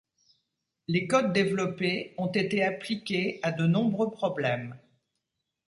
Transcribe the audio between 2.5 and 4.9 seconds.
appliqués à de nombreux problèmes.